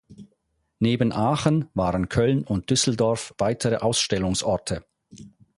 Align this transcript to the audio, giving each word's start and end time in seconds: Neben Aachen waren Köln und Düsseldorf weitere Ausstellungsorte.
Neben 0.79 1.11
Aachen 1.13 1.69
waren 1.75 2.09
Köln 2.09 2.43
und 2.43 2.71
Düsseldorf 2.71 3.35
weitere 3.37 3.75
Ausstellungsorte. 3.75 4.83